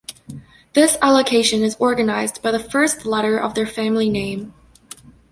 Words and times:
This 0.73 0.97
allocation 0.99 1.61
is 1.61 1.79
organised 1.79 2.41
by 2.41 2.49
the 2.49 2.57
first 2.57 3.05
letter 3.05 3.37
of 3.37 3.53
their 3.53 3.67
family 3.67 4.09
name. 4.09 4.51